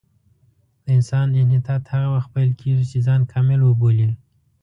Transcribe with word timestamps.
د 0.83 0.85
انسان 0.97 1.27
انحطاط 1.41 1.83
هغه 1.93 2.07
وخت 2.15 2.29
پیل 2.35 2.51
کېږي 2.61 2.85
چې 2.91 2.97
ځان 3.07 3.21
کامل 3.31 3.59
وبولي. 3.63 4.11